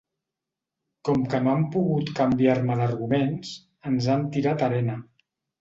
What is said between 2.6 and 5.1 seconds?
d’arguments, ens han tirat arena.